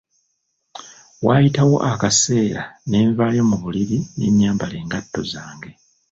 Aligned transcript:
Waayitawo 1.25 1.75
akaseera 1.91 2.61
ne 2.89 2.97
nvaayo 3.07 3.41
mu 3.49 3.57
buliri 3.63 3.97
ne 4.17 4.25
nyambala 4.37 4.75
engatto 4.81 5.19
zange. 5.31 5.71